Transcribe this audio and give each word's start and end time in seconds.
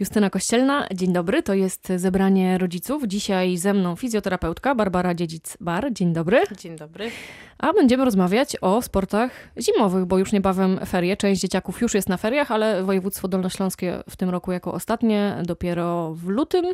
Justyna 0.00 0.30
Kościelna, 0.30 0.86
dzień 0.94 1.12
dobry. 1.12 1.42
To 1.42 1.54
jest 1.54 1.92
zebranie 1.96 2.58
rodziców. 2.58 3.02
Dzisiaj 3.06 3.56
ze 3.56 3.74
mną 3.74 3.96
fizjoterapeutka 3.96 4.74
Barbara 4.74 5.14
Dziedzic-Bar. 5.14 5.92
Dzień 5.92 6.12
dobry. 6.12 6.40
Dzień 6.58 6.76
dobry. 6.76 7.10
A 7.58 7.72
będziemy 7.72 8.04
rozmawiać 8.04 8.56
o 8.60 8.82
sportach 8.82 9.30
zimowych, 9.60 10.04
bo 10.04 10.18
już 10.18 10.32
niebawem 10.32 10.80
ferie. 10.86 11.16
Część 11.16 11.40
dzieciaków 11.40 11.80
już 11.80 11.94
jest 11.94 12.08
na 12.08 12.16
feriach, 12.16 12.50
ale 12.50 12.82
województwo 12.82 13.28
dolnośląskie 13.28 14.02
w 14.10 14.16
tym 14.16 14.30
roku 14.30 14.52
jako 14.52 14.72
ostatnie, 14.72 15.36
dopiero 15.42 16.14
w 16.14 16.28
lutym. 16.28 16.64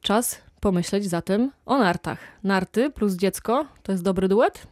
Czas 0.00 0.42
pomyśleć 0.60 1.04
zatem 1.04 1.50
o 1.66 1.78
nartach. 1.78 2.18
Narty 2.42 2.90
plus 2.90 3.14
dziecko 3.14 3.66
to 3.82 3.92
jest 3.92 4.04
dobry 4.04 4.28
duet? 4.28 4.66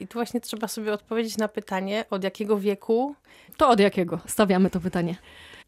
I 0.00 0.06
tu 0.06 0.18
właśnie 0.18 0.40
trzeba 0.40 0.68
sobie 0.68 0.92
odpowiedzieć 0.92 1.36
na 1.36 1.48
pytanie, 1.48 2.04
od 2.10 2.24
jakiego 2.24 2.58
wieku. 2.58 3.14
To 3.56 3.68
od 3.68 3.80
jakiego? 3.80 4.20
Stawiamy 4.26 4.70
to 4.70 4.80
pytanie. 4.80 5.16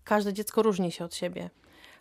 Każde 0.05 0.33
dziecko 0.33 0.63
różni 0.63 0.93
się 0.93 1.05
od 1.05 1.15
siebie, 1.15 1.51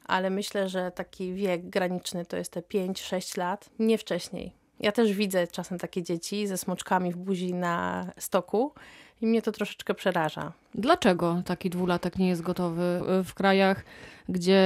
ale 0.06 0.30
myślę, 0.30 0.70
że 0.70 0.92
taki 0.92 1.34
wiek 1.34 1.70
graniczny 1.70 2.26
to 2.26 2.38
jest 2.38 2.52
te 2.52 2.62
5-6 2.62 3.38
lat, 3.38 3.70
nie 3.80 3.98
wcześniej. 3.98 4.54
Ja 4.80 4.92
też 4.92 5.14
widzę 5.14 5.48
czasem 5.48 5.78
takie 5.78 6.04
dzieci 6.04 6.48
ze 6.48 6.58
smoczkami 6.58 7.12
w 7.12 7.18
buzi 7.18 7.54
na 7.54 8.06
stoku 8.18 8.74
i 9.22 9.28
mnie 9.28 9.42
to 9.42 9.52
troszeczkę 9.52 9.94
przeraża. 9.94 10.52
Dlaczego 10.76 11.42
taki 11.46 11.70
dwulatek 11.70 12.18
nie 12.18 12.30
jest 12.30 12.42
gotowy 12.42 13.02
w 13.24 13.34
krajach, 13.34 13.84
gdzie 14.30 14.64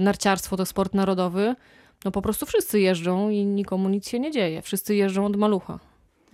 narciarstwo 0.00 0.56
to 0.56 0.66
sport 0.66 0.94
narodowy? 0.94 1.56
No 2.04 2.10
po 2.10 2.22
prostu 2.22 2.46
wszyscy 2.46 2.80
jeżdżą 2.80 3.30
i 3.30 3.44
nikomu 3.44 3.88
nic 3.88 4.08
się 4.08 4.20
nie 4.20 4.30
dzieje. 4.30 4.62
Wszyscy 4.62 4.94
jeżdżą 4.94 5.26
od 5.26 5.36
malucha, 5.36 5.78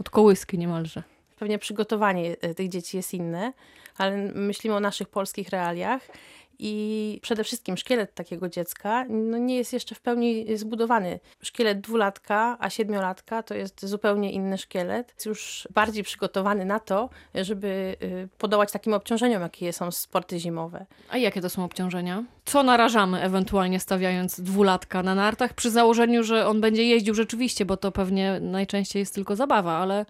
od 0.01 0.11
kołyski 0.11 0.59
niemalże. 0.59 1.03
Pewnie 1.39 1.59
przygotowanie 1.59 2.37
e, 2.41 2.55
tych 2.55 2.69
dzieci 2.69 2.97
jest 2.97 3.15
inne, 3.15 3.53
ale 4.01 4.17
myślimy 4.35 4.77
o 4.77 4.81
naszych 4.81 5.09
polskich 5.09 5.49
realiach 5.49 6.03
i 6.63 7.19
przede 7.23 7.45
wszystkim 7.45 7.77
szkielet 7.77 8.15
takiego 8.15 8.49
dziecka 8.49 9.05
no 9.09 9.39
nie 9.39 9.57
jest 9.57 9.73
jeszcze 9.73 9.95
w 9.95 10.01
pełni 10.01 10.47
zbudowany. 10.57 11.21
Szkielet 11.43 11.81
dwulatka, 11.81 12.57
a 12.61 12.71
siedmiolatka 12.71 13.43
to 13.43 13.55
jest 13.55 13.87
zupełnie 13.87 14.33
inny 14.33 14.59
szkielet. 14.59 15.13
Jest 15.15 15.27
już 15.27 15.69
bardziej 15.75 16.05
przygotowany 16.05 16.65
na 16.65 16.81
to, 16.81 17.11
żeby 17.35 17.97
y, 18.03 18.29
podołać 18.39 18.73
takim 18.73 18.95
obciążeniom, 18.95 19.43
jakie 19.43 19.73
są 19.73 19.91
sporty 19.91 20.39
zimowe. 20.39 20.87
A 21.11 21.17
jakie 21.17 21.41
to 21.41 21.51
są 21.51 21.65
obciążenia? 21.65 22.25
Co 22.45 22.63
narażamy 22.63 23.23
ewentualnie 23.23 23.81
stawiając 23.81 24.41
dwulatka 24.41 25.03
na 25.03 25.15
nartach 25.15 25.55
przy 25.55 25.71
założeniu, 25.71 26.23
że 26.23 26.47
on 26.47 26.61
będzie 26.61 26.85
jeździł 26.85 27.15
rzeczywiście, 27.15 27.65
bo 27.65 27.77
to 27.77 27.93
pewnie 27.93 28.41
najczęściej 28.41 29.01
jest 29.01 29.15
tylko 29.15 29.37
zabawa, 29.37 29.73
ale 29.73 30.07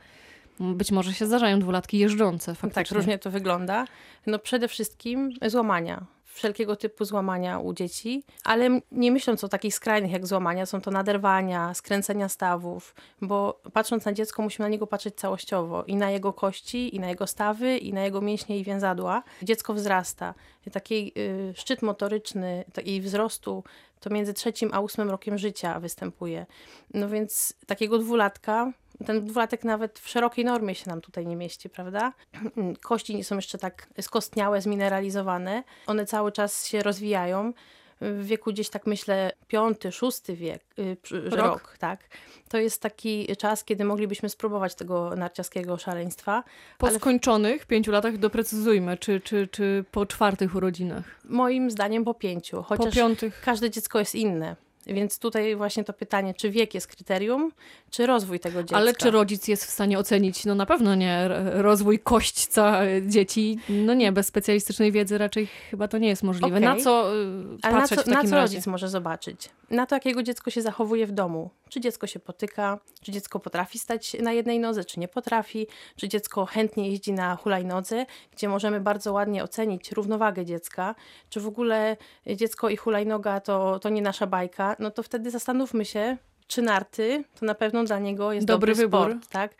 być 0.60 0.90
może 0.90 1.14
się 1.14 1.26
zdarzają 1.26 1.60
dwulatki 1.60 1.98
jeżdżące 1.98 2.54
faktycznie. 2.54 2.84
Tak, 2.84 2.96
różnie 2.96 3.18
to 3.18 3.30
wygląda. 3.30 3.84
No 4.26 4.38
przede 4.38 4.68
wszystkim 4.68 5.30
złamania 5.46 6.06
wszelkiego 6.40 6.76
typu 6.76 7.04
złamania 7.04 7.58
u 7.58 7.72
dzieci, 7.72 8.24
ale 8.44 8.80
nie 8.92 9.12
myśląc 9.12 9.44
o 9.44 9.48
takich 9.48 9.74
skrajnych 9.74 10.12
jak 10.12 10.26
złamania, 10.26 10.66
są 10.66 10.80
to 10.80 10.90
naderwania, 10.90 11.74
skręcenia 11.74 12.28
stawów, 12.28 12.94
bo 13.20 13.60
patrząc 13.72 14.04
na 14.04 14.12
dziecko 14.12 14.42
musimy 14.42 14.64
na 14.64 14.68
niego 14.68 14.86
patrzeć 14.86 15.14
całościowo 15.14 15.84
i 15.84 15.96
na 15.96 16.10
jego 16.10 16.32
kości, 16.32 16.96
i 16.96 17.00
na 17.00 17.08
jego 17.08 17.26
stawy, 17.26 17.78
i 17.78 17.92
na 17.92 18.04
jego 18.04 18.20
mięśnie 18.20 18.58
i 18.58 18.64
więzadła. 18.64 19.22
Dziecko 19.42 19.74
wzrasta. 19.74 20.34
Taki 20.72 21.12
y, 21.18 21.54
szczyt 21.56 21.82
motoryczny 21.82 22.64
i 22.84 23.00
wzrostu 23.00 23.64
to 24.00 24.10
między 24.10 24.34
trzecim 24.34 24.70
a 24.72 24.80
ósmym 24.80 25.10
rokiem 25.10 25.38
życia 25.38 25.80
występuje. 25.80 26.46
No 26.94 27.08
więc 27.08 27.54
takiego 27.66 27.98
dwulatka 27.98 28.72
ten 29.06 29.24
dwulatek 29.26 29.64
nawet 29.64 29.98
w 29.98 30.08
szerokiej 30.08 30.44
normie 30.44 30.74
się 30.74 30.90
nam 30.90 31.00
tutaj 31.00 31.26
nie 31.26 31.36
mieści, 31.36 31.70
prawda? 31.70 32.12
Kości 32.82 33.16
nie 33.16 33.24
są 33.24 33.36
jeszcze 33.36 33.58
tak 33.58 33.88
skostniałe, 34.00 34.60
zmineralizowane. 34.60 35.62
One 35.86 36.06
cały 36.06 36.32
czas 36.32 36.66
się 36.66 36.82
rozwijają. 36.82 37.52
W 38.00 38.24
wieku 38.26 38.52
gdzieś 38.52 38.68
tak 38.68 38.86
myślę 38.86 39.32
piąty, 39.48 39.92
szósty 39.92 40.36
wiek, 40.36 40.64
y, 40.78 40.96
rok. 41.30 41.32
rok, 41.32 41.76
tak. 41.78 42.00
To 42.48 42.58
jest 42.58 42.82
taki 42.82 43.36
czas, 43.36 43.64
kiedy 43.64 43.84
moglibyśmy 43.84 44.28
spróbować 44.28 44.74
tego 44.74 45.16
narciarskiego 45.16 45.76
szaleństwa. 45.76 46.44
Po 46.78 46.86
ale... 46.86 46.98
skończonych 46.98 47.66
pięciu 47.66 47.92
latach 47.92 48.18
doprecyzujmy, 48.18 48.96
czy, 48.96 49.20
czy, 49.20 49.48
czy 49.48 49.84
po 49.90 50.06
czwartych 50.06 50.54
urodzinach? 50.54 51.04
Moim 51.24 51.70
zdaniem 51.70 52.04
po 52.04 52.14
pięciu, 52.14 52.62
chociaż 52.62 52.86
po 52.86 52.92
piątych... 52.92 53.40
każde 53.44 53.70
dziecko 53.70 53.98
jest 53.98 54.14
inne. 54.14 54.56
Więc 54.90 55.18
tutaj 55.18 55.56
właśnie 55.56 55.84
to 55.84 55.92
pytanie, 55.92 56.34
czy 56.34 56.50
wiek 56.50 56.74
jest 56.74 56.86
kryterium, 56.86 57.52
czy 57.90 58.06
rozwój 58.06 58.40
tego 58.40 58.62
dziecka. 58.62 58.76
Ale 58.76 58.94
czy 58.94 59.10
rodzic 59.10 59.48
jest 59.48 59.64
w 59.64 59.70
stanie 59.70 59.98
ocenić? 59.98 60.44
No 60.44 60.54
na 60.54 60.66
pewno 60.66 60.94
nie. 60.94 61.28
Rozwój 61.52 61.98
kośćca 61.98 62.80
dzieci, 63.06 63.58
no 63.68 63.94
nie, 63.94 64.12
bez 64.12 64.26
specjalistycznej 64.26 64.92
wiedzy 64.92 65.18
raczej 65.18 65.46
chyba 65.46 65.88
to 65.88 65.98
nie 65.98 66.08
jest 66.08 66.22
możliwe. 66.22 66.56
Okay. 66.56 66.60
Na 66.60 66.76
co 66.76 67.14
y, 67.14 67.58
Ale 67.62 67.74
patrzeć 67.74 67.98
na 67.98 68.02
co, 68.04 68.10
w 68.10 68.14
takim 68.14 68.22
na 68.22 68.30
co 68.30 68.36
razie? 68.36 68.54
rodzic 68.54 68.66
może 68.66 68.88
zobaczyć? 68.88 69.50
Na 69.70 69.86
to, 69.86 69.96
jak 69.96 70.06
jego 70.06 70.22
dziecko 70.22 70.50
się 70.50 70.62
zachowuje 70.62 71.06
w 71.06 71.12
domu. 71.12 71.50
Czy 71.68 71.80
dziecko 71.80 72.06
się 72.06 72.20
potyka, 72.20 72.78
czy 73.02 73.12
dziecko 73.12 73.40
potrafi 73.40 73.78
stać 73.78 74.16
na 74.20 74.32
jednej 74.32 74.58
nodze, 74.58 74.84
czy 74.84 75.00
nie 75.00 75.08
potrafi, 75.08 75.66
czy 75.96 76.08
dziecko 76.08 76.46
chętnie 76.46 76.90
jeździ 76.90 77.12
na 77.12 77.36
hulajnodze, 77.36 78.06
gdzie 78.32 78.48
możemy 78.48 78.80
bardzo 78.80 79.12
ładnie 79.12 79.44
ocenić 79.44 79.92
równowagę 79.92 80.44
dziecka, 80.44 80.94
czy 81.28 81.40
w 81.40 81.46
ogóle 81.46 81.96
dziecko 82.36 82.68
i 82.68 82.76
hulajnoga 82.76 83.40
to, 83.40 83.78
to 83.78 83.88
nie 83.88 84.02
nasza 84.02 84.26
bajka, 84.26 84.76
no 84.80 84.90
to 84.90 85.02
wtedy 85.02 85.30
zastanówmy 85.30 85.84
się, 85.84 86.16
czy 86.46 86.62
narty 86.62 87.24
to 87.40 87.46
na 87.46 87.54
pewno 87.54 87.84
dla 87.84 87.98
niego 87.98 88.32
jest 88.32 88.46
dobry, 88.46 88.72
dobry 88.72 88.84
wybór. 88.84 89.10
Sport, 89.10 89.28
tak? 89.28 89.54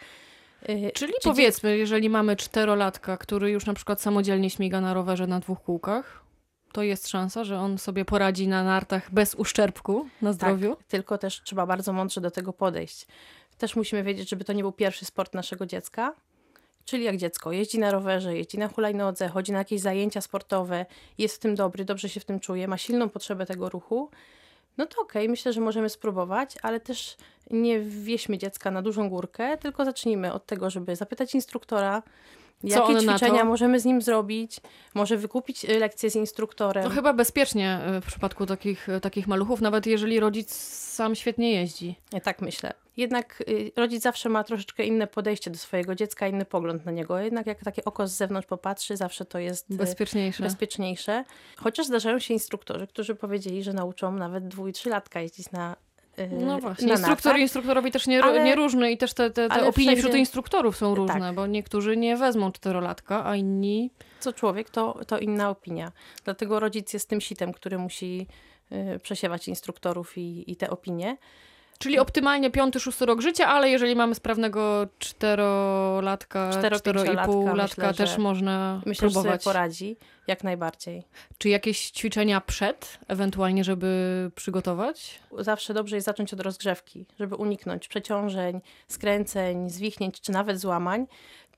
Y, 0.69 0.91
Czyli 0.95 1.13
czy 1.13 1.29
powiedzmy, 1.29 1.77
jeżeli 1.77 2.11
mamy 2.11 2.37
czterolatka, 2.37 3.17
który 3.17 3.51
już 3.51 3.67
na 3.67 3.75
przykład 3.75 4.01
samodzielnie 4.01 4.51
śmiga 4.51 4.81
na 4.81 4.95
rowerze 4.95 5.27
na 5.27 5.41
dwóch 5.41 5.63
kółkach, 5.63 6.25
to 6.73 6.83
jest 6.83 7.09
szansa, 7.09 7.45
że 7.45 7.59
on 7.59 7.79
sobie 7.79 8.05
poradzi 8.05 8.49
na 8.49 8.65
nartach 8.65 9.11
bez 9.11 9.35
uszczerbku 9.35 10.07
na 10.23 10.33
zdrowiu? 10.33 10.77
Tak, 10.77 10.87
tylko 10.87 11.19
też 11.19 11.43
trzeba 11.43 11.67
bardzo 11.67 11.93
mądrze 11.93 12.21
do 12.21 12.31
tego 12.31 12.53
podejść. 12.53 13.07
Też 13.59 13.77
musimy 13.77 14.03
wiedzieć, 14.03 14.29
żeby 14.29 14.45
to 14.45 14.53
nie 14.53 14.63
był 14.63 14.73
pierwszy 14.73 15.05
sport 15.05 15.35
naszego 15.35 15.67
dziecka, 15.67 16.15
Czyli 16.85 17.05
jak 17.05 17.17
dziecko 17.17 17.53
jeździ 17.53 17.79
na 17.79 17.91
rowerze, 17.91 18.37
jeździ 18.37 18.59
na 18.59 18.69
hulajnodze, 18.69 19.29
chodzi 19.29 19.53
na 19.53 19.59
jakieś 19.59 19.81
zajęcia 19.81 20.21
sportowe, 20.21 20.87
jest 21.19 21.37
w 21.37 21.39
tym 21.39 21.55
dobry, 21.55 21.85
dobrze 21.85 22.09
się 22.09 22.21
w 22.21 22.25
tym 22.25 22.41
czuje, 22.41 22.69
ma 22.69 22.79
silną 22.79 23.09
potrzebę 23.09 23.47
tego 23.47 23.69
ruchu, 23.69 24.11
no 24.79 24.87
to 24.87 25.03
okej, 25.03 25.23
okay, 25.23 25.29
myślę, 25.29 25.53
że 25.53 25.61
możemy 25.61 25.89
spróbować, 25.89 26.55
ale 26.63 26.81
też 26.81 27.17
nie 27.51 27.81
wieśmy 27.81 28.39
dziecka 28.39 28.71
na 28.71 28.83
dużą 28.83 29.09
górkę, 29.09 29.59
tylko 29.59 29.85
zacznijmy 29.85 30.33
od 30.33 30.47
tego, 30.47 30.71
żeby 30.71 30.97
zapytać 30.97 31.35
instruktora, 31.35 32.03
co 32.69 32.93
Jakie 32.93 33.07
ćwiczenia 33.07 33.45
możemy 33.45 33.81
z 33.81 33.85
nim 33.85 34.03
zrobić? 34.03 34.61
Może 34.95 35.17
wykupić 35.17 35.65
y, 35.65 35.79
lekcje 35.79 36.11
z 36.11 36.17
instruktorem? 36.17 36.85
No 36.85 36.91
chyba 36.91 37.13
bezpiecznie 37.13 37.81
y, 37.97 38.01
w 38.01 38.07
przypadku 38.07 38.47
takich, 38.47 38.89
y, 38.89 39.01
takich 39.01 39.27
maluchów, 39.27 39.61
nawet 39.61 39.87
jeżeli 39.87 40.21
rodzic 40.21 40.55
sam 40.55 41.15
świetnie 41.15 41.53
jeździ. 41.53 41.95
Ja 42.13 42.21
tak 42.21 42.43
myślę. 42.43 42.73
Jednak 42.97 43.43
rodzic 43.77 44.03
zawsze 44.03 44.29
ma 44.29 44.45
troszeczkę 44.45 44.85
inne 44.85 45.07
podejście 45.07 45.51
do 45.51 45.59
swojego 45.59 45.95
dziecka, 45.95 46.29
inny 46.29 46.45
pogląd 46.45 46.87
na 46.87 46.93
niego. 46.93 47.19
Jednak 47.19 47.47
jak 47.47 47.65
takie 47.65 47.85
oko 47.85 48.09
z 48.09 48.13
zewnątrz 48.13 48.47
popatrzy, 48.47 48.97
zawsze 48.97 49.25
to 49.25 49.39
jest 49.39 49.77
bezpieczniejsze. 49.77 50.43
bezpieczniejsze. 50.43 51.25
Chociaż 51.57 51.87
zdarzają 51.87 52.19
się 52.19 52.35
instruktorzy, 52.35 52.87
którzy 52.87 53.15
powiedzieli, 53.15 53.63
że 53.63 53.73
nauczą 53.73 54.13
nawet 54.13 54.49
dwu 54.49 54.69
i 54.69 54.73
trzylatka 54.73 55.21
jeździć 55.21 55.51
na 55.51 55.77
no 56.29 56.59
właśnie, 56.59 56.89
instruktor 56.89 57.39
instruktorowi 57.39 57.91
też 57.91 58.07
nie, 58.07 58.23
ale, 58.23 58.45
nie 58.45 58.55
różny 58.55 58.93
i 58.93 58.99
też 58.99 59.15
te, 59.15 59.31
te, 59.31 59.49
te 59.49 59.67
opinie 59.67 59.97
wśród 59.97 60.15
instruktorów 60.15 60.77
są 60.77 60.95
różne, 60.95 61.21
tak. 61.21 61.35
bo 61.35 61.47
niektórzy 61.47 61.97
nie 61.97 62.17
wezmą 62.17 62.53
czterolatka, 62.53 63.27
a 63.27 63.37
inni... 63.37 63.91
Co 64.21 64.33
człowiek, 64.33 64.71
to, 64.71 65.01
to 65.07 65.19
inna 65.19 65.51
opinia. 65.51 65.93
Dlatego 66.25 66.61
rodzic 66.61 66.93
jest 66.93 67.09
tym 67.09 67.21
sitem, 67.21 67.53
który 67.53 67.79
musi 67.79 68.27
y, 68.73 68.99
przesiewać 68.99 69.49
instruktorów 69.49 70.19
i, 70.19 70.53
i 70.53 70.57
te 70.57 70.71
opinie. 70.71 71.17
Czyli 71.83 71.99
optymalnie 71.99 72.51
piąty, 72.51 72.81
szósty 72.81 73.07
rok 73.07 73.21
życia, 73.21 73.47
ale 73.49 73.71
jeżeli 73.71 73.97
mamy 73.97 74.15
sprawnego 74.15 74.87
czterolatka, 74.99 76.51
cztero 76.79 77.05
i 77.05 77.17
pół 77.27 77.55
latka, 77.55 77.93
też 77.93 78.19
można 78.19 78.83
myślę, 78.87 79.09
próbować. 79.09 79.33
Myślę, 79.33 79.53
poradzi, 79.53 79.97
jak 80.27 80.45
najbardziej. 80.45 81.05
Czy 81.39 81.49
jakieś 81.49 81.91
ćwiczenia 81.91 82.41
przed, 82.41 82.99
ewentualnie, 83.09 83.65
żeby 83.65 84.31
przygotować? 84.35 85.21
Zawsze 85.39 85.75
dobrze 85.75 85.97
jest 85.97 86.07
zacząć 86.07 86.33
od 86.35 86.41
rozgrzewki, 86.41 87.07
żeby 87.21 87.37
uniknąć 87.37 87.89
przeciążeń, 87.89 88.61
skręceń, 88.89 89.71
zwichnięć 89.71 90.21
czy 90.21 90.33
nawet 90.33 90.59
złamań 90.59 91.07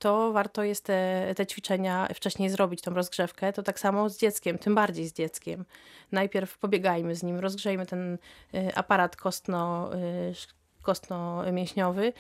to 0.03 0.33
warto 0.33 0.63
jest 0.63 0.85
te, 0.85 1.33
te 1.37 1.47
ćwiczenia 1.47 2.09
wcześniej 2.15 2.51
zrobić, 2.51 2.83
tą 2.83 2.95
rozgrzewkę. 2.95 3.53
To 3.53 3.63
tak 3.63 3.81
samo 3.81 4.09
z 4.09 4.19
dzieckiem, 4.19 4.59
tym 4.59 4.75
bardziej 4.75 5.09
z 5.09 5.13
dzieckiem. 5.13 5.65
Najpierw 6.13 6.59
pobiegajmy 6.59 7.15
z 7.15 7.23
nim, 7.23 7.39
rozgrzejmy 7.39 7.87
ten 7.87 8.19
y, 8.55 8.75
aparat 8.75 9.17
kostno 9.17 9.91
y, 9.95 10.35
kostno-mięśniowy, 10.83 12.13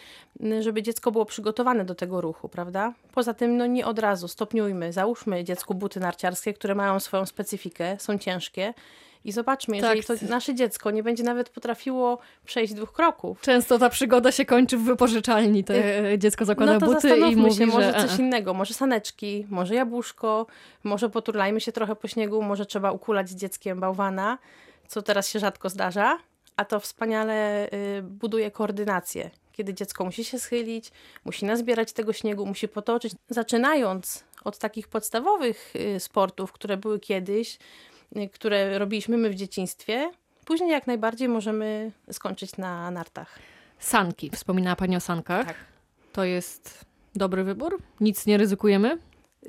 żeby 0.60 0.82
dziecko 0.82 1.12
było 1.12 1.24
przygotowane 1.24 1.84
do 1.84 1.94
tego 1.94 2.20
ruchu, 2.20 2.48
prawda? 2.48 2.92
Poza 3.14 3.34
tym, 3.34 3.56
no 3.56 3.66
nie 3.66 3.86
od 3.86 3.98
razu, 3.98 4.28
stopniujmy, 4.28 4.92
załóżmy 4.92 5.44
dziecku 5.44 5.74
buty 5.74 6.00
narciarskie, 6.00 6.54
które 6.54 6.74
mają 6.74 7.00
swoją 7.00 7.26
specyfikę, 7.26 7.96
są 7.98 8.18
ciężkie 8.18 8.74
I 9.24 9.32
zobaczmy, 9.32 9.76
jeżeli 9.76 10.02
Tak. 10.02 10.22
nasze 10.22 10.54
dziecko 10.54 10.90
nie 10.90 11.02
będzie 11.02 11.22
nawet 11.22 11.48
potrafiło 11.48 12.18
przejść 12.44 12.74
dwóch 12.74 12.92
kroków, 12.92 13.40
Często 13.40 13.78
ta 13.78 13.88
przygoda 13.88 14.32
się 14.32 14.44
kończy 14.44 14.76
w 14.76 14.82
wypożyczalni. 14.82 15.64
To 15.64 15.74
e, 15.74 16.18
dziecko 16.18 16.44
zakłada 16.44 16.72
no 16.72 16.80
to 16.80 16.86
buty 16.86 17.18
i 17.18 17.36
mówi, 17.36 17.56
się, 17.56 17.66
może 17.66 17.92
że... 17.92 17.96
e, 17.96 18.08
coś 18.08 18.18
innego, 18.18 18.54
może 18.54 18.74
saneczki, 18.74 19.46
może 19.50 19.74
jabłuszko, 19.74 20.46
może 20.84 21.10
poturlajmy 21.10 21.60
się 21.60 21.72
trochę 21.72 21.96
po 21.96 22.08
śniegu, 22.08 22.42
może 22.42 22.66
trzeba 22.66 22.92
ukulać 22.92 23.28
z 23.28 23.34
dzieckiem 23.34 23.80
bałwana, 23.80 24.38
co 24.88 25.02
teraz 25.02 25.28
się 25.28 25.38
rzadko 25.38 25.68
zdarza, 25.68 26.18
a 26.56 26.64
to 26.64 26.80
wspaniale 26.80 27.68
y, 27.98 28.02
buduje 28.02 28.50
koordynację. 28.50 29.30
Kiedy 29.52 29.74
dziecko 29.74 30.04
musi 30.04 30.24
się 30.24 30.38
schylić, 30.38 30.92
musi 31.24 31.44
nazbierać 31.44 31.92
tego 31.92 32.12
śniegu, 32.12 32.46
musi 32.46 32.68
potoczyć. 32.68 33.12
Zaczynając 33.28 34.24
od 34.44 34.58
takich 34.58 34.88
podstawowych 34.88 35.72
y, 35.76 36.00
sportów, 36.00 36.52
które 36.52 36.76
były 36.76 37.00
kiedyś, 37.00 37.54
y, 37.54 37.91
które 38.32 38.78
robiliśmy 38.78 39.16
my 39.16 39.30
w 39.30 39.34
dzieciństwie, 39.34 40.10
później 40.44 40.70
jak 40.70 40.86
najbardziej 40.86 41.28
możemy 41.28 41.92
skończyć 42.12 42.56
na 42.56 42.90
nartach. 42.90 43.38
Sanki. 43.78 44.30
Wspominała 44.30 44.76
Pani 44.76 44.96
o 44.96 45.00
sankach. 45.00 45.46
Tak. 45.46 45.56
To 46.12 46.24
jest 46.24 46.84
dobry 47.14 47.44
wybór? 47.44 47.82
Nic 48.00 48.26
nie 48.26 48.38
ryzykujemy? 48.38 48.98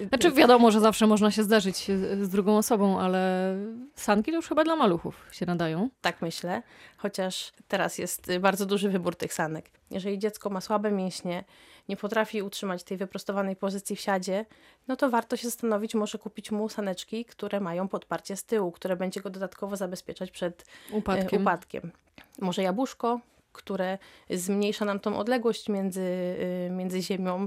Znaczy 0.07 0.31
wiadomo, 0.31 0.71
że 0.71 0.79
zawsze 0.79 1.07
można 1.07 1.31
się 1.31 1.43
zdarzyć 1.43 1.87
z 2.21 2.29
drugą 2.29 2.57
osobą, 2.57 2.99
ale 2.99 3.53
sanki 3.95 4.31
to 4.31 4.37
już 4.37 4.47
chyba 4.47 4.63
dla 4.63 4.75
maluchów 4.75 5.25
się 5.31 5.45
nadają. 5.45 5.89
Tak 6.01 6.21
myślę, 6.21 6.61
chociaż 6.97 7.51
teraz 7.67 7.97
jest 7.97 8.29
y, 8.29 8.39
bardzo 8.39 8.65
duży 8.65 8.89
wybór 8.89 9.15
tych 9.15 9.33
sanek. 9.33 9.69
Jeżeli 9.91 10.19
dziecko 10.19 10.49
ma 10.49 10.61
słabe 10.61 10.91
mięśnie, 10.91 11.43
nie 11.89 11.97
potrafi 11.97 12.41
utrzymać 12.41 12.83
tej 12.83 12.97
wyprostowanej 12.97 13.55
pozycji 13.55 13.95
w 13.95 13.99
siadzie, 13.99 14.45
no 14.87 14.95
to 14.95 15.09
warto 15.09 15.37
się 15.37 15.47
zastanowić, 15.47 15.95
może 15.95 16.17
kupić 16.17 16.51
mu 16.51 16.69
saneczki, 16.69 17.25
które 17.25 17.59
mają 17.59 17.87
podparcie 17.87 18.35
z 18.35 18.43
tyłu, 18.43 18.71
które 18.71 18.95
będzie 18.95 19.21
go 19.21 19.29
dodatkowo 19.29 19.75
zabezpieczać 19.75 20.31
przed 20.31 20.65
e, 20.91 20.95
Upadkiem. 20.95 21.41
upadkiem. 21.41 21.91
Może 22.41 22.63
jabłuszko, 22.63 23.19
które 23.53 23.97
zmniejsza 24.29 24.85
nam 24.85 24.99
tą 24.99 25.17
odległość 25.17 25.69
między, 25.69 26.01
y, 26.01 26.69
między 26.71 27.01
ziemią. 27.01 27.43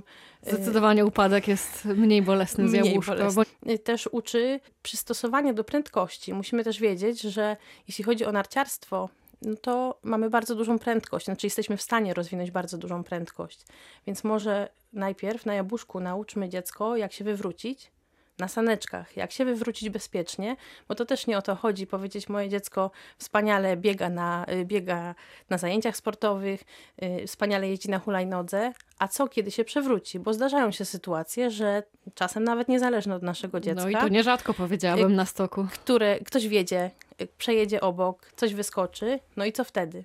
y, 0.47 0.51
Zdecydowanie 0.51 1.05
upadek 1.07 1.49
jest 1.49 1.85
mniej 1.85 2.23
bolesny 2.23 2.69
z 2.69 2.73
jabłuszka. 2.73 3.13
bolesny. 3.15 3.45
Bo 3.67 3.79
też 3.79 4.09
uczy 4.13 4.61
przystosowania 4.83 5.53
do 5.53 5.65
prędkości. 5.65 6.35
Musimy 6.35 6.65
też 6.65 6.81
wiedzieć, 6.81 7.21
że 7.21 7.57
jeśli 7.89 8.05
chodzi 8.05 8.25
o 8.25 8.33
narciarstwo, 8.33 9.09
no 9.47 9.57
to 9.57 9.99
mamy 10.03 10.31
bardzo 10.31 10.55
dużą 10.55 10.79
prędkość, 10.79 11.25
znaczy 11.27 11.47
jesteśmy 11.47 11.77
w 11.77 11.83
stanie 11.83 12.15
rozwinąć 12.15 12.51
bardzo 12.51 12.79
dużą 12.79 13.05
prędkość. 13.05 13.67
Więc 14.07 14.25
może 14.25 14.69
najpierw 14.93 15.47
na 15.47 15.55
jabłuszku 15.55 16.01
nauczmy 16.01 16.49
dziecko, 16.49 16.97
jak 16.97 17.13
się 17.13 17.25
wywrócić, 17.25 17.91
na 18.39 18.49
saneczkach, 18.49 19.17
jak 19.17 19.33
się 19.33 19.45
wywrócić 19.45 19.91
bezpiecznie, 19.91 20.57
bo 20.89 20.95
to 20.95 21.05
też 21.05 21.27
nie 21.27 21.39
o 21.39 21.43
to 21.43 21.55
chodzi, 21.55 21.87
powiedzieć 21.87 22.29
moje 22.29 22.49
dziecko 22.49 22.91
wspaniale 23.19 23.77
biega 23.77 24.09
na, 24.09 24.47
y, 24.53 24.65
biega 24.65 25.15
na 25.51 25.59
zajęciach 25.59 25.97
sportowych, 25.97 26.65
y, 27.03 27.27
wspaniale 27.27 27.69
jeździ 27.69 27.91
na 27.91 27.99
hulajnodze, 27.99 28.73
a 28.99 29.09
co 29.09 29.29
kiedy 29.29 29.51
się 29.51 29.65
przewróci? 29.65 30.19
Bo 30.19 30.33
zdarzają 30.33 30.71
się 30.71 30.85
sytuacje, 30.85 31.51
że 31.51 31.83
czasem 32.15 32.45
nawet 32.45 32.69
niezależne 32.69 33.15
od 33.15 33.23
naszego 33.23 33.61
dziecka, 33.61 33.83
no 33.83 33.89
i 33.91 33.95
to 33.95 34.09
nierzadko 34.09 34.55
powiedziałabym 34.55 35.15
na 35.15 35.27
stoku. 35.27 35.67
które 35.73 36.19
ktoś 36.21 36.49
wiedzie, 36.49 36.91
y, 37.06 37.06
przejedzie 37.39 37.81
obok, 37.81 38.33
coś 38.37 38.55
wyskoczy, 38.55 39.19
no 39.37 39.45
i 39.45 39.53
co 39.53 39.65
wtedy? 39.65 40.05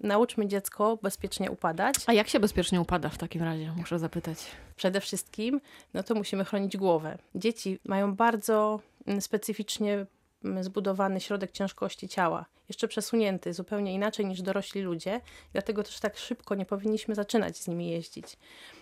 Nauczmy 0.00 0.46
dziecko 0.46 0.98
bezpiecznie 1.02 1.50
upadać. 1.50 1.94
A 2.06 2.12
jak 2.12 2.28
się 2.28 2.40
bezpiecznie 2.40 2.80
upada 2.80 3.08
w 3.08 3.18
takim 3.18 3.42
razie? 3.42 3.72
Muszę 3.76 3.98
zapytać. 3.98 4.38
Przede 4.76 5.00
wszystkim, 5.00 5.60
no 5.94 6.02
to 6.02 6.14
musimy 6.14 6.44
chronić 6.44 6.76
głowę. 6.76 7.18
Dzieci 7.34 7.78
mają 7.84 8.14
bardzo 8.14 8.80
mm, 9.06 9.20
specyficznie 9.20 10.06
mm, 10.44 10.64
zbudowany 10.64 11.20
środek 11.20 11.52
ciężkości 11.52 12.08
ciała, 12.08 12.46
jeszcze 12.68 12.88
przesunięty 12.88 13.52
zupełnie 13.52 13.94
inaczej 13.94 14.26
niż 14.26 14.42
dorośli 14.42 14.80
ludzie, 14.80 15.20
dlatego 15.52 15.82
też 15.82 16.00
tak 16.00 16.18
szybko 16.18 16.54
nie 16.54 16.66
powinniśmy 16.66 17.14
zaczynać 17.14 17.56
z 17.56 17.68
nimi 17.68 17.90
jeździć. 17.90 18.36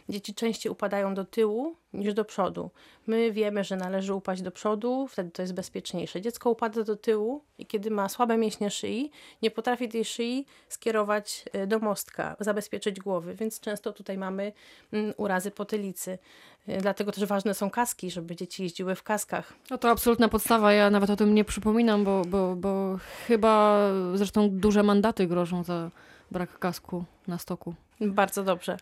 Dzieci 0.08 0.34
częściej 0.34 0.72
upadają 0.72 1.14
do 1.14 1.24
tyłu 1.24 1.76
niż 1.92 2.14
do 2.14 2.24
przodu. 2.24 2.70
My 3.06 3.32
wiemy, 3.32 3.64
że 3.64 3.76
należy 3.76 4.14
upaść 4.14 4.42
do 4.42 4.50
przodu, 4.50 5.06
wtedy 5.10 5.30
to 5.30 5.42
jest 5.42 5.54
bezpieczniejsze. 5.54 6.20
Dziecko 6.20 6.50
upada 6.50 6.82
do 6.82 6.96
tyłu 6.96 7.44
i 7.58 7.66
kiedy 7.66 7.90
ma 7.90 8.08
słabe 8.08 8.38
mięśnie 8.38 8.70
szyi, 8.70 9.10
nie 9.42 9.50
potrafi 9.50 9.88
tej 9.88 10.04
szyi 10.04 10.46
skierować 10.68 11.44
e, 11.52 11.66
do 11.66 11.78
mostka, 11.78 12.36
zabezpieczyć 12.40 13.00
głowy, 13.00 13.34
więc 13.34 13.60
często 13.60 13.92
tutaj 13.92 14.18
mamy 14.18 14.52
mm, 14.92 15.14
urazy 15.16 15.50
potylicy. 15.50 16.18
E, 16.66 16.80
Dlatego 16.80 17.12
też 17.12 17.24
ważne 17.24 17.54
są 17.54 17.70
kaski, 17.70 18.10
żeby 18.10 18.36
dzieci 18.36 18.62
jeździły 18.62 18.94
w 18.94 19.02
kaskach. 19.02 19.52
No 19.70 19.78
to 19.78 19.90
absolutna 19.90 20.28
podstawa. 20.28 20.72
Ja 20.72 20.90
nawet 20.90 21.10
o 21.10 21.16
tym 21.16 21.34
nie 21.34 21.44
przypominam, 21.44 22.04
bo, 22.04 22.22
bo, 22.24 22.56
bo 22.56 22.98
chyba 23.26 23.75
zresztą 24.14 24.50
duże 24.50 24.82
mandaty 24.82 25.26
grożą 25.26 25.64
za 25.64 25.90
brak 26.30 26.58
kasku 26.58 27.04
na 27.28 27.38
stoku. 27.38 27.74
Bardzo 28.00 28.44
dobrze, 28.44 28.76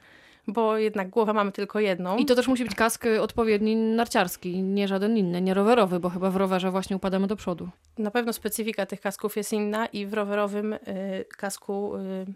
bo 0.46 0.78
jednak 0.78 1.10
głowę 1.10 1.32
mamy 1.32 1.52
tylko 1.52 1.80
jedną. 1.80 2.16
I 2.16 2.26
to 2.26 2.34
też 2.34 2.48
musi 2.48 2.64
być 2.64 2.74
kask 2.74 3.04
odpowiedni 3.20 3.76
narciarski, 3.76 4.62
nie 4.62 4.88
żaden 4.88 5.16
inny, 5.16 5.40
nie 5.40 5.54
rowerowy, 5.54 6.00
bo 6.00 6.10
chyba 6.10 6.30
w 6.30 6.36
rowerze 6.36 6.70
właśnie 6.70 6.96
upadamy 6.96 7.26
do 7.26 7.36
przodu. 7.36 7.68
Na 7.98 8.10
pewno 8.10 8.32
specyfika 8.32 8.86
tych 8.86 9.00
kasków 9.00 9.36
jest 9.36 9.52
inna 9.52 9.86
i 9.86 10.06
w 10.06 10.14
rowerowym 10.14 10.72
y, 10.72 10.78
kasku 11.38 11.96
y, 11.96 12.26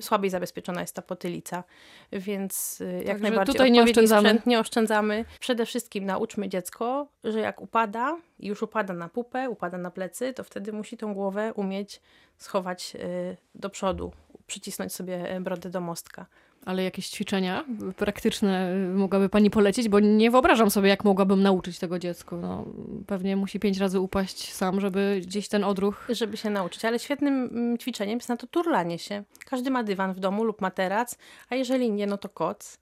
słabiej 0.00 0.30
zabezpieczona 0.30 0.80
jest 0.80 0.94
ta 0.94 1.02
potylica, 1.02 1.64
więc 2.12 2.80
y, 2.80 2.92
jak 2.96 3.06
Także 3.06 3.22
najbardziej 3.22 3.54
tutaj 3.54 3.72
nie 3.72 3.82
oszczędzamy. 3.82 4.28
sprzęt 4.28 4.46
nie 4.46 4.60
oszczędzamy. 4.60 5.24
Przede 5.40 5.66
wszystkim 5.66 6.04
nauczmy 6.06 6.48
dziecko, 6.48 7.06
że 7.24 7.40
jak 7.40 7.60
upada 7.60 8.16
i 8.38 8.46
już 8.46 8.62
upada 8.62 8.94
na 8.94 9.08
pupę, 9.08 9.50
upada 9.50 9.78
na 9.78 9.90
plecy, 9.90 10.32
to 10.34 10.44
wtedy 10.44 10.72
musi 10.72 10.96
tą 10.96 11.14
głowę 11.14 11.52
umieć 11.54 12.00
schować 12.38 12.92
y, 12.96 13.36
do 13.54 13.70
przodu, 13.70 14.12
przycisnąć 14.46 14.94
sobie 14.94 15.36
y, 15.36 15.40
brodę 15.40 15.70
do 15.70 15.80
mostka. 15.80 16.26
Ale 16.66 16.82
jakieś 16.82 17.08
ćwiczenia 17.08 17.64
praktyczne 17.96 18.74
y, 18.74 18.94
mogłaby 18.94 19.28
pani 19.28 19.50
polecić, 19.50 19.88
bo 19.88 20.00
nie 20.00 20.30
wyobrażam 20.30 20.70
sobie, 20.70 20.88
jak 20.88 21.04
mogłabym 21.04 21.42
nauczyć 21.42 21.78
tego 21.78 21.98
dziecko. 21.98 22.36
No, 22.36 22.64
pewnie 23.06 23.36
musi 23.36 23.60
pięć 23.60 23.78
razy 23.78 24.00
upaść 24.00 24.52
sam, 24.52 24.80
żeby 24.80 25.20
gdzieś 25.22 25.48
ten 25.48 25.64
odruch... 25.64 26.06
żeby 26.08 26.36
się 26.36 26.50
nauczyć. 26.50 26.84
Ale 26.84 26.98
świetnym 26.98 27.34
mm, 27.34 27.78
ćwiczeniem 27.78 28.18
jest 28.18 28.28
na 28.28 28.36
to 28.36 28.46
turlanie 28.46 28.98
się. 28.98 29.24
Każdy 29.46 29.70
ma 29.70 29.82
dywan 29.82 30.12
w 30.12 30.20
domu 30.20 30.44
lub 30.44 30.60
materac, 30.60 31.18
a 31.50 31.54
jeżeli 31.54 31.90
nie, 31.90 32.06
no 32.06 32.18
to 32.18 32.28
koc. 32.28 32.78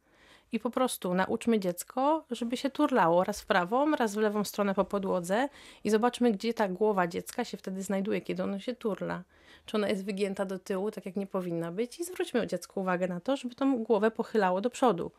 I 0.52 0.60
po 0.60 0.70
prostu 0.70 1.14
nauczmy 1.14 1.60
dziecko, 1.60 2.24
żeby 2.30 2.56
się 2.56 2.70
turlało 2.70 3.24
raz 3.24 3.40
w 3.40 3.46
prawą, 3.46 3.96
raz 3.96 4.14
w 4.14 4.18
lewą 4.18 4.44
stronę 4.44 4.74
po 4.74 4.84
podłodze 4.84 5.48
i 5.84 5.90
zobaczmy, 5.90 6.32
gdzie 6.32 6.54
ta 6.54 6.68
głowa 6.68 7.06
dziecka 7.06 7.44
się 7.44 7.56
wtedy 7.56 7.82
znajduje, 7.82 8.20
kiedy 8.20 8.42
ono 8.42 8.58
się 8.58 8.74
turla. 8.74 9.22
Czy 9.68 9.76
ona 9.76 9.88
jest 9.88 10.04
wygięta 10.04 10.44
do 10.44 10.58
tyłu, 10.58 10.90
tak 10.90 11.06
jak 11.06 11.16
nie 11.16 11.26
powinna 11.26 11.72
być 11.72 12.00
i 12.00 12.04
zwróćmy 12.04 12.46
dziecku 12.46 12.80
uwagę 12.80 13.08
na 13.08 13.20
to, 13.20 13.36
żeby 13.36 13.54
tą 13.54 13.84
głowę 13.84 14.10
pochylało 14.10 14.60
do 14.60 14.70
przodu. 14.70 15.10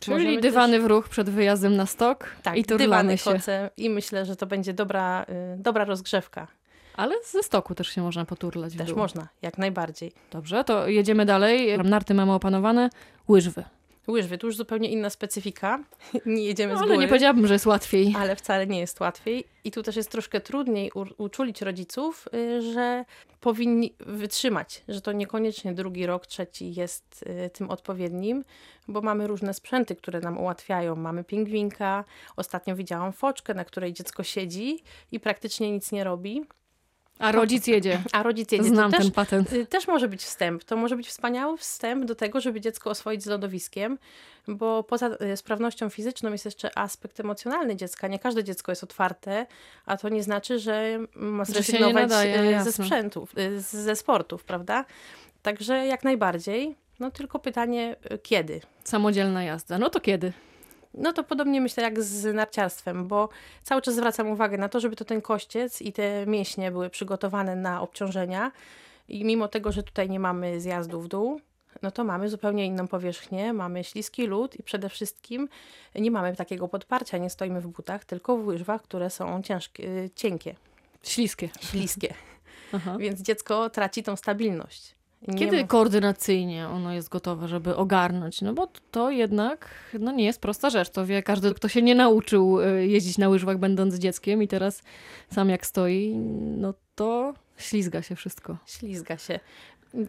Czyli 0.00 0.16
Możemy 0.16 0.40
dywany 0.40 0.80
w 0.80 0.86
ruch 0.86 1.08
przed 1.08 1.30
wyjazdem 1.30 1.76
na 1.76 1.86
stok 1.86 2.26
Tak, 2.42 2.56
i 2.56 2.64
turlamy 2.64 2.84
dywany, 2.84 3.18
się. 3.18 3.32
koce 3.32 3.70
i 3.76 3.90
myślę, 3.90 4.26
że 4.26 4.36
to 4.36 4.46
będzie 4.46 4.72
dobra, 4.74 5.26
y, 5.54 5.58
dobra 5.58 5.84
rozgrzewka. 5.84 6.46
Ale 6.96 7.14
ze 7.24 7.42
stoku 7.42 7.74
też 7.74 7.88
się 7.88 8.02
można 8.02 8.24
poturlać 8.24 8.76
Też 8.76 8.92
można, 8.92 9.28
jak 9.42 9.58
najbardziej. 9.58 10.12
Dobrze, 10.30 10.64
to 10.64 10.88
jedziemy 10.88 11.26
dalej. 11.26 11.78
Narty 11.78 12.14
mamy 12.14 12.32
opanowane, 12.32 12.90
łyżwy. 13.28 13.64
Łyżwy, 14.08 14.38
to 14.38 14.46
już 14.46 14.56
zupełnie 14.56 14.88
inna 14.90 15.10
specyfika. 15.10 15.78
Nie 16.26 16.44
jedziemy 16.44 16.72
No, 16.72 16.78
z 16.78 16.82
ale 16.82 16.88
góry. 16.92 17.00
nie 17.04 17.08
powiedziałabym, 17.08 17.46
że 17.46 17.52
jest 17.54 17.66
łatwiej. 17.66 18.14
ale 18.18 18.36
wcale 18.36 18.66
nie 18.66 18.78
jest 18.80 19.00
łatwiej. 19.00 19.44
I 19.64 19.70
tu 19.70 19.82
też 19.82 19.96
jest 19.96 20.10
troszkę 20.10 20.40
trudniej 20.40 20.90
u- 20.94 21.22
uczulić 21.22 21.62
rodziców, 21.62 22.28
y, 22.34 22.62
że 22.72 23.04
powinni 23.40 23.94
wytrzymać, 24.00 24.82
że 24.88 25.00
to 25.00 25.12
niekoniecznie 25.12 25.72
drugi 25.72 26.06
rok, 26.06 26.26
trzeci 26.26 26.74
jest 26.74 27.24
y, 27.46 27.50
tym 27.50 27.70
odpowiednim, 27.70 28.44
bo 28.88 29.00
mamy 29.00 29.26
różne 29.26 29.54
sprzęty, 29.54 29.96
które 29.96 30.20
nam 30.20 30.38
ułatwiają. 30.38 30.96
Mamy 30.96 31.24
pingwinka, 31.24 32.04
ostatnio 32.36 32.76
widziałam 32.76 33.12
foczkę, 33.12 33.54
na 33.54 33.64
której 33.64 33.92
dziecko 33.92 34.22
siedzi 34.22 34.78
i 35.12 35.20
praktycznie 35.20 35.70
nic 35.72 35.92
nie 35.92 36.04
robi, 36.04 36.42
A 37.18 37.32
rodzic 37.32 37.66
jedzie. 37.66 38.02
a 38.12 38.22
rodzic 38.22 38.52
jedzie. 38.52 38.64
Znam 38.68 38.90
to 38.90 38.96
też, 38.96 39.06
ten 39.06 39.12
patent. 39.14 39.52
y, 39.52 39.66
też 39.66 39.88
może 39.88 40.08
być 40.08 40.22
wstęp. 40.22 40.64
To 40.64 40.76
może 40.76 40.96
być 40.96 41.08
wspaniały 41.08 41.58
wstęp 41.58 42.04
do 42.04 42.14
tego, 42.14 42.40
żeby 42.40 42.60
dziecko 42.60 42.90
oswoić 42.90 43.22
z 43.22 43.26
lodowiskiem, 43.26 43.98
bo 44.48 44.82
poza 44.82 45.10
y, 45.32 45.36
sprawnością 45.36 45.90
fizyczną 45.90 46.32
jest 46.32 46.44
jeszcze 46.44 46.78
aspekt 46.78 47.20
emocjonalny 47.20 47.76
dziecka. 47.76 48.08
Nie 48.08 48.18
każde 48.18 48.44
dziecko 48.44 48.72
jest 48.72 48.84
otwarte, 48.84 49.46
a 49.86 49.96
to 49.96 50.08
nie 50.08 50.22
znaczy, 50.22 50.58
że 50.58 50.98
ma 51.14 51.44
Że 51.44 51.52
zrezygnować 51.52 51.94
nadaje, 51.94 52.60
y, 52.60 52.64
ze 52.64 52.72
sprzętów, 52.72 53.34
ze 53.58 53.96
sportów, 53.96 54.44
prawda? 54.44 54.84
Także 55.42 55.86
jak 55.86 56.04
najbardziej. 56.04 56.76
No 57.00 57.10
tylko 57.10 57.38
pytanie, 57.38 57.96
kiedy? 58.22 58.60
Samodzielna 58.84 59.44
jazda. 59.44 59.78
No 59.78 59.90
to 59.90 60.00
kiedy? 60.00 60.32
No 60.94 61.12
to 61.12 61.24
podobnie 61.24 61.60
myślę 61.60 61.82
jak 61.82 62.02
z 62.02 62.34
narciarstwem, 62.34 63.08
bo 63.08 63.28
cały 63.62 63.82
czas 63.82 63.94
zwracam 63.94 64.28
uwagę 64.28 64.58
na 64.58 64.68
to, 64.68 64.80
żeby 64.80 64.96
to 64.96 65.04
ten 65.04 65.22
kościec 65.22 65.82
i 65.82 65.92
te 65.92 66.26
mięśnie 66.26 66.70
były 66.70 66.90
przygotowane 66.90 67.56
na 67.56 67.80
obciążenia. 67.80 68.52
I 69.08 69.24
mimo 69.24 69.48
tego, 69.48 69.72
że 69.72 69.82
tutaj 69.82 70.10
nie 70.10 70.20
mamy 70.20 70.60
zjazdu 70.60 71.00
w 71.00 71.08
dół, 71.08 71.40
no 71.82 71.90
to 71.90 72.04
mamy 72.04 72.28
zupełnie 72.28 72.66
inną 72.66 72.88
powierzchnię, 72.88 73.52
mamy 73.52 73.84
śliski 73.84 74.26
lód 74.26 74.56
i 74.56 74.62
przede 74.62 74.88
wszystkim 74.88 75.48
nie 75.94 76.10
mamy 76.10 76.36
takiego 76.36 76.68
podparcia, 76.68 77.18
nie 77.18 77.30
stoimy 77.30 77.60
w 77.60 77.66
butach, 77.66 78.04
tylko 78.04 78.36
w 78.36 78.46
łyżwach, 78.46 78.82
które 78.82 79.10
są 79.10 79.42
ciężkie, 79.42 80.10
cienkie. 80.14 80.54
Śliskie. 81.02 81.48
śliskie. 81.60 82.14
Aha. 82.72 82.96
Więc 82.98 83.22
dziecko 83.22 83.70
traci 83.70 84.02
tą 84.02 84.16
stabilność. 84.16 84.94
Kiedy 85.38 85.60
mo- 85.60 85.66
koordynacyjnie 85.66 86.68
ono 86.68 86.92
jest 86.94 87.08
gotowe, 87.08 87.48
żeby 87.48 87.76
ogarnąć? 87.76 88.42
No 88.42 88.52
bo 88.52 88.68
to 88.90 89.10
jednak 89.10 89.68
no 90.00 90.12
nie 90.12 90.24
jest 90.24 90.40
prosta 90.40 90.70
rzecz. 90.70 90.90
To 90.90 91.06
wie 91.06 91.22
każdy, 91.22 91.54
kto 91.54 91.68
się 91.68 91.82
nie 91.82 91.94
nauczył 91.94 92.60
y, 92.60 92.86
jeździć 92.86 93.18
na 93.18 93.28
łyżwach 93.28 93.58
będąc 93.58 93.94
dzieckiem 93.94 94.42
i 94.42 94.48
teraz 94.48 94.82
sam 95.30 95.48
jak 95.48 95.66
stoi, 95.66 96.16
no 96.56 96.74
to 96.94 97.34
ślizga 97.56 98.02
się 98.02 98.16
wszystko. 98.16 98.56
Ślizga 98.66 99.18
się. 99.18 99.40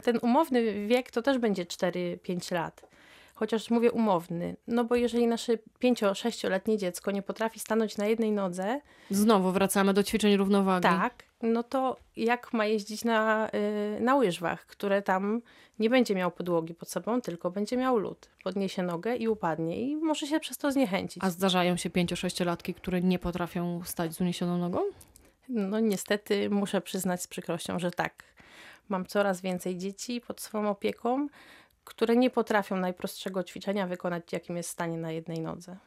Ten 0.03 0.19
umowny 0.21 0.87
wiek 0.87 1.11
to 1.11 1.21
też 1.21 1.37
będzie 1.37 1.65
4-5 1.65 2.53
lat. 2.53 2.94
Chociaż 3.35 3.69
mówię 3.69 3.91
umowny, 3.91 4.55
no 4.67 4.83
bo 4.83 4.95
jeżeli 4.95 5.27
nasze 5.27 5.53
5-6-letnie 5.83 6.77
dziecko 6.77 7.11
nie 7.11 7.21
potrafi 7.21 7.59
stanąć 7.59 7.97
na 7.97 8.05
jednej 8.05 8.31
nodze, 8.31 8.81
Znowu 9.11 9.51
wracamy 9.51 9.93
do 9.93 10.03
ćwiczeń 10.03 10.37
równowagi. 10.37 10.81
tak, 10.87 11.23
no 11.41 11.63
to 11.63 11.97
jak 12.15 12.53
ma 12.53 12.65
jeździć 12.65 13.03
na, 13.03 13.49
y, 13.97 13.99
na 14.01 14.15
łyżwach, 14.15 14.65
które 14.65 15.01
tam 15.01 15.41
nie 15.79 15.89
będzie 15.89 16.15
miał 16.15 16.31
podłogi 16.31 16.73
pod 16.73 16.89
sobą, 16.89 17.21
tylko 17.21 17.51
będzie 17.51 17.77
miał 17.77 17.97
lód. 17.97 18.29
Podniesie 18.43 18.83
nogę 18.83 19.15
i 19.15 19.27
upadnie 19.27 19.81
i 19.81 19.95
może 19.95 20.27
się 20.27 20.39
przez 20.39 20.57
to 20.57 20.71
zniechęcić. 20.71 21.23
A 21.23 21.29
zdarzają 21.29 21.77
się 21.77 21.89
5-6-latki, 21.89 22.73
które 22.73 23.01
nie 23.01 23.19
potrafią 23.19 23.81
stać 23.85 24.13
z 24.13 24.21
uniesioną 24.21 24.57
nogą? 24.57 24.79
No 25.49 25.79
niestety 25.79 26.49
muszę 26.49 26.81
przyznać 26.81 27.21
z 27.21 27.27
przykrością, 27.27 27.79
że 27.79 27.91
tak. 27.91 28.23
Mam 28.89 29.05
coraz 29.05 29.41
więcej 29.41 29.77
dzieci 29.77 30.21
pod 30.21 30.41
swoją 30.41 30.69
opieką, 30.69 31.27
które 31.85 32.15
nie 32.15 32.29
potrafią 32.29 32.75
najprostszego 32.75 33.43
ćwiczenia 33.43 33.87
wykonać, 33.87 34.23
jakim 34.33 34.57
jest 34.57 34.69
stanie 34.69 34.97
na 34.97 35.11
jednej 35.11 35.39
nodze. 35.39 35.77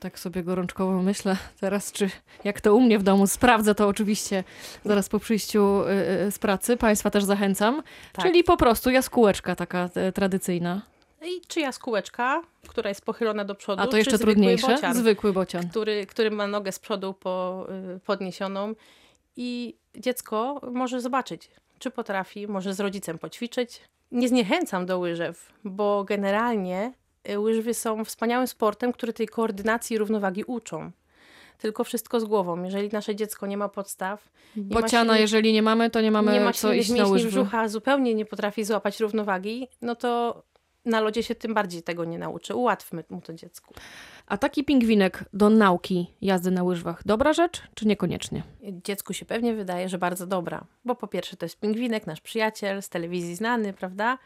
Tak 0.00 0.18
sobie 0.18 0.42
gorączkowo 0.42 1.02
myślę 1.02 1.36
teraz, 1.60 1.92
czy 1.92 2.10
jak 2.44 2.60
to 2.60 2.74
u 2.74 2.80
mnie 2.80 2.98
w 2.98 3.02
domu 3.02 3.26
sprawdzę 3.26 3.74
to 3.74 3.88
oczywiście 3.88 4.44
zaraz 4.84 5.08
po 5.08 5.18
przyjściu 5.18 5.82
y, 5.82 6.26
y, 6.26 6.30
z 6.30 6.38
pracy. 6.38 6.76
Państwa 6.76 7.10
też 7.10 7.24
zachęcam. 7.24 7.82
Tak. 8.12 8.24
Czyli 8.24 8.44
po 8.44 8.56
prostu 8.56 8.90
jaskółeczka 8.90 9.56
taka 9.56 9.88
e, 9.94 10.12
tradycyjna. 10.12 10.82
I 11.22 11.40
czy 11.48 11.60
jaskółeczka, 11.60 12.42
która 12.68 12.88
jest 12.88 13.04
pochylona 13.04 13.44
do 13.44 13.54
przodu, 13.54 13.82
A 13.82 13.86
to 13.86 13.92
czy 13.92 13.98
jeszcze 13.98 14.18
trudniejsze? 14.18 14.66
Bocian, 14.66 14.94
Zwykły 14.94 15.32
bocian. 15.32 15.68
który, 15.68 16.06
który 16.06 16.30
ma 16.30 16.46
nogę 16.46 16.72
z 16.72 16.78
przodu 16.78 17.14
po, 17.14 17.66
y, 17.96 18.00
podniesioną 18.00 18.74
i 19.36 19.76
dziecko 19.96 20.60
może 20.72 21.00
zobaczyć, 21.00 21.50
czy 21.78 21.90
potrafi, 21.90 22.48
może 22.48 22.74
z 22.74 22.80
rodzicem 22.80 23.18
poćwiczyć. 23.18 23.80
Nie 24.12 24.28
zniechęcam 24.28 24.86
do 24.86 24.98
łyżew, 24.98 25.52
bo 25.64 26.04
generalnie 26.04 26.92
y, 27.30 27.38
łyżwy 27.38 27.74
są 27.74 28.04
wspaniałym 28.04 28.46
sportem, 28.46 28.92
który 28.92 29.12
tej 29.12 29.28
koordynacji 29.28 29.94
i 29.94 29.98
równowagi 29.98 30.44
uczą. 30.44 30.90
Tylko 31.58 31.84
wszystko 31.84 32.20
z 32.20 32.24
głową. 32.24 32.62
Jeżeli 32.62 32.88
nasze 32.88 33.14
dziecko 33.16 33.46
nie 33.46 33.56
ma 33.56 33.68
podstaw, 33.68 34.30
ma 34.56 34.62
Bociana, 34.80 35.12
silnych- 35.14 35.20
jeżeli 35.20 35.52
nie 35.52 35.62
mamy, 35.62 35.90
to 35.90 36.00
nie 36.00 36.10
mamy 36.10 36.32
nie 36.32 36.40
ma 36.40 36.52
co 36.52 36.72
iść 36.72 36.90
na 36.90 37.06
łyżwy. 37.06 37.28
brzucha, 37.30 37.68
zupełnie 37.68 38.14
nie 38.14 38.24
potrafi 38.24 38.64
złapać 38.64 39.00
równowagi, 39.00 39.68
no 39.82 39.96
to 39.96 40.42
na 40.88 41.00
lodzie 41.00 41.22
się 41.22 41.34
tym 41.34 41.54
bardziej 41.54 41.82
tego 41.82 42.04
nie 42.04 42.18
nauczy. 42.18 42.54
Ułatwmy 42.54 43.04
mu 43.10 43.20
to 43.20 43.34
dziecku. 43.34 43.74
A 44.26 44.38
taki 44.38 44.64
pingwinek 44.64 45.24
do 45.32 45.50
nauki 45.50 46.14
jazdy 46.22 46.50
na 46.50 46.62
łyżwach, 46.62 47.02
dobra 47.06 47.32
rzecz, 47.32 47.62
czy 47.74 47.86
niekoniecznie? 47.86 48.42
Dziecku 48.62 49.12
się 49.12 49.24
pewnie 49.26 49.54
wydaje, 49.54 49.88
że 49.88 49.98
bardzo 49.98 50.26
dobra, 50.26 50.64
bo 50.84 50.94
po 50.94 51.06
pierwsze 51.06 51.36
to 51.36 51.46
jest 51.46 51.60
pingwinek, 51.60 52.06
nasz 52.06 52.20
przyjaciel, 52.20 52.82
z 52.82 52.88
telewizji 52.88 53.36
znany, 53.36 53.72
prawda? 53.72 54.18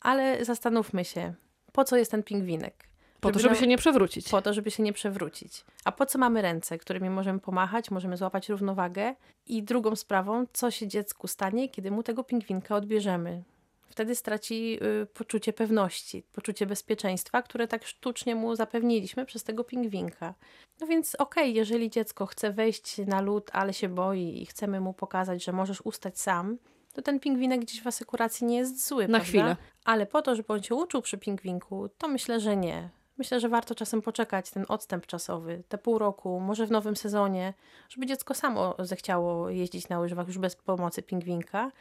Ale 0.00 0.44
zastanówmy 0.44 1.04
się, 1.04 1.34
po 1.72 1.84
co 1.84 1.96
jest 1.96 2.10
ten 2.10 2.22
pingwinek? 2.22 2.88
Po 3.20 3.30
to, 3.32 3.38
żeby 3.38 3.54
nam- 3.54 3.60
się 3.60 3.66
nie 3.66 3.78
przewrócić. 3.78 4.28
Po 4.28 4.42
to, 4.42 4.54
żeby 4.54 4.70
się 4.70 4.82
nie 4.82 4.92
przewrócić. 4.92 5.64
A 5.84 5.92
po 5.92 6.06
co 6.06 6.18
mamy 6.18 6.42
ręce, 6.42 6.78
którymi 6.78 7.10
możemy 7.10 7.40
pomachać, 7.40 7.90
możemy 7.90 8.16
złapać 8.16 8.48
równowagę? 8.48 9.14
I 9.46 9.62
drugą 9.62 9.96
sprawą, 9.96 10.44
co 10.52 10.70
się 10.70 10.88
dziecku 10.88 11.28
stanie, 11.28 11.68
kiedy 11.68 11.90
mu 11.90 12.02
tego 12.02 12.24
pingwinka 12.24 12.76
odbierzemy? 12.76 13.42
Wtedy 13.88 14.14
straci 14.14 14.78
y, 15.02 15.06
poczucie 15.06 15.52
pewności, 15.52 16.22
poczucie 16.32 16.66
bezpieczeństwa, 16.66 17.42
które 17.42 17.68
tak 17.68 17.84
sztucznie 17.86 18.34
mu 18.34 18.56
zapewniliśmy 18.56 19.26
przez 19.26 19.44
tego 19.44 19.64
pingwinka. 19.64 20.34
No 20.80 20.86
więc 20.86 21.14
okej, 21.14 21.54
jeżeli 21.54 21.90
dziecko 21.90 22.26
chce 22.26 22.52
wejść 22.52 22.98
na 22.98 23.20
lód, 23.20 23.50
ale 23.52 23.74
się 23.74 23.88
boi 23.88 24.42
i 24.42 24.46
chcemy 24.46 24.80
mu 24.80 24.92
pokazać, 24.94 25.44
że 25.44 25.52
możesz 25.52 25.80
ustać 25.80 26.20
sam, 26.20 26.58
to 26.92 27.02
ten 27.02 27.20
pingwinek 27.20 27.60
gdzieś 27.60 27.82
w 27.82 27.86
asekuracji 27.86 28.46
nie 28.46 28.56
jest 28.56 28.88
zły, 28.88 29.02
Na 29.02 29.08
prawda? 29.08 29.24
chwilę. 29.24 29.56
Ale 29.84 30.06
po 30.06 30.22
to, 30.22 30.36
żeby 30.36 30.52
on 30.52 30.62
się 30.62 30.74
uczył 30.74 31.02
przy 31.02 31.18
pingwinku, 31.18 31.88
to 31.98 32.08
myślę, 32.08 32.40
że 32.40 32.56
nie. 32.56 32.90
Myślę, 33.18 33.40
że 33.40 33.48
warto 33.48 33.74
czasem 33.74 34.02
poczekać, 34.02 34.50
ten 34.50 34.64
odstęp 34.68 35.06
czasowy, 35.06 35.62
te 35.68 35.78
pół 35.78 35.98
roku, 35.98 36.40
może 36.40 36.66
w 36.66 36.70
nowym 36.70 36.96
sezonie, 36.96 37.54
żeby 37.88 38.06
dziecko 38.06 38.34
samo 38.34 38.74
zechciało 38.78 39.50
jeździć 39.50 39.88
na 39.88 39.98
łyżwach 40.00 40.26
już 40.26 40.38
bez 40.38 40.56
pomocy 40.56 41.02
pingwinka 41.02 41.72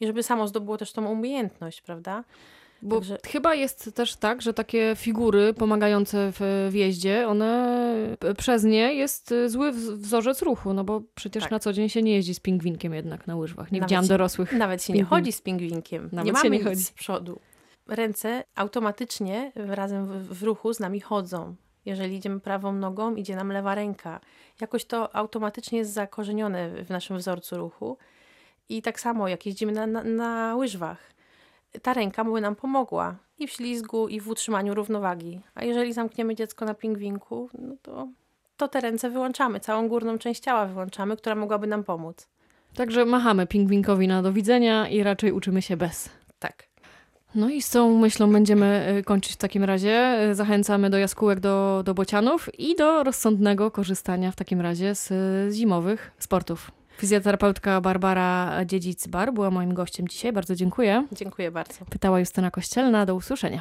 i 0.00 0.06
żeby 0.06 0.22
samo 0.22 0.48
zdobyło 0.48 0.78
też 0.78 0.92
tą 0.92 1.06
umiejętność, 1.06 1.80
prawda? 1.82 2.24
Bo 2.84 2.96
Także- 2.96 3.18
chyba 3.26 3.54
jest 3.54 3.90
też 3.94 4.16
tak, 4.16 4.42
że 4.42 4.54
takie 4.54 4.92
figury 4.96 5.54
pomagające 5.54 6.32
w, 6.32 6.68
w 6.70 6.74
jeździe, 6.74 7.28
one 7.28 7.76
przez 8.38 8.64
nie 8.64 8.94
jest 8.94 9.32
y, 9.32 9.48
zły 9.50 9.72
wz- 9.72 9.96
wzorzec 9.96 10.42
ruchu, 10.42 10.72
no 10.74 10.84
bo 10.84 11.02
przecież 11.14 11.42
Tak. 11.42 11.50
na 11.52 11.58
co 11.58 11.72
dzień 11.72 11.88
się 11.88 12.02
nie 12.02 12.12
jeździ 12.14 12.34
z 12.34 12.40
pingwinkiem 12.40 12.94
jednak 12.94 13.26
na 13.26 13.36
łyżwach. 13.36 13.72
Nie 13.72 13.80
Nawet 13.80 13.88
widziałam 13.90 14.06
dorosłych. 14.06 14.52
Nawet 14.52 14.82
się 14.84 14.92
nie 14.92 14.98
Pingwin. 14.98 15.18
chodzi 15.18 15.32
z 15.32 15.40
pingwinkiem. 15.40 16.08
Nawet 16.12 16.26
nie 16.26 16.32
mamy 16.32 16.50
nie 16.50 16.56
nic 16.58 16.66
chodzi. 16.66 16.82
z 16.84 16.90
przodu. 16.90 17.40
Ręce 17.86 18.44
automatycznie 18.54 19.52
razem 19.54 20.06
w, 20.06 20.38
w 20.38 20.42
ruchu 20.42 20.74
z 20.74 20.80
nami 20.80 21.00
chodzą. 21.00 21.54
Jeżeli 21.84 22.16
idziemy 22.16 22.40
prawą 22.40 22.72
nogą, 22.72 23.14
idzie 23.14 23.36
nam 23.36 23.52
lewa 23.52 23.74
ręka. 23.74 24.20
Jakoś 24.60 24.84
to 24.84 25.16
automatycznie 25.16 25.78
jest 25.78 25.92
zakorzenione 25.92 26.84
w 26.84 26.90
naszym 26.90 27.16
wzorcu 27.18 27.56
ruchu. 27.56 27.96
I 28.68 28.82
tak 28.82 29.00
samo, 29.00 29.28
jak 29.28 29.46
jeździmy 29.46 29.72
na, 29.72 29.86
na, 29.86 30.04
na 30.04 30.56
łyżwach, 30.56 31.12
ta 31.82 31.94
ręka 31.94 32.24
by 32.24 32.40
nam 32.40 32.56
pomogła 32.56 33.16
i 33.38 33.46
w 33.46 33.50
ślizgu, 33.50 34.08
i 34.08 34.20
w 34.20 34.28
utrzymaniu 34.28 34.74
równowagi. 34.74 35.40
A 35.54 35.64
jeżeli 35.64 35.92
zamkniemy 35.92 36.34
dziecko 36.34 36.64
na 36.64 36.74
pingwinku, 36.74 37.50
no 37.58 37.74
to, 37.82 38.08
to 38.56 38.68
te 38.68 38.80
ręce 38.80 39.10
wyłączamy, 39.10 39.60
całą 39.60 39.88
górną 39.88 40.18
część 40.18 40.40
ciała 40.40 40.66
wyłączamy, 40.66 41.16
która 41.16 41.34
mogłaby 41.34 41.66
nam 41.66 41.84
pomóc. 41.84 42.28
Także 42.74 43.04
machamy 43.04 43.46
pingwinkowi 43.46 44.08
na 44.08 44.22
do 44.22 44.32
widzenia 44.32 44.88
i 44.88 45.02
raczej 45.02 45.32
uczymy 45.32 45.62
się 45.62 45.76
bez. 45.76 46.10
Tak. 46.38 46.71
No 47.34 47.50
i 47.50 47.62
z 47.62 47.70
tą 47.70 47.98
myślą 47.98 48.32
będziemy 48.32 48.96
y, 48.98 49.02
kończyć 49.02 49.32
w 49.32 49.36
takim 49.36 49.64
razie. 49.64 50.18
Y, 50.30 50.34
Zachęcamy 50.34 50.90
do 50.90 50.98
jaskółek, 50.98 51.40
do, 51.40 51.82
do 51.84 51.94
bocianów 51.94 52.48
i 52.58 52.76
do 52.76 53.02
rozsądnego 53.04 53.70
korzystania 53.70 54.30
w 54.30 54.36
takim 54.36 54.60
razie 54.60 54.94
z, 54.94 55.08
z 55.52 55.54
zimowych 55.54 56.12
sportów. 56.18 56.70
Fizjoterapeutka 56.98 57.80
Barbara 57.80 58.64
Dziedzic-Bar 58.64 59.32
była 59.32 59.50
moim 59.50 59.74
gościem 59.74 60.08
dzisiaj. 60.08 60.32
Bardzo 60.32 60.54
dziękuję. 60.54 61.06
Dziękuję 61.12 61.50
bardzo. 61.50 61.84
Pytała 61.90 62.20
Justyna 62.20 62.50
Kościelna. 62.50 63.06
Do 63.06 63.14
usłyszenia. 63.14 63.60